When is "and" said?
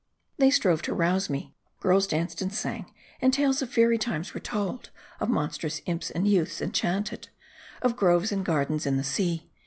2.41-2.51, 3.21-3.31, 6.09-6.27, 8.31-8.43